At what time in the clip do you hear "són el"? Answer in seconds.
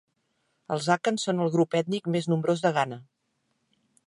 1.29-1.53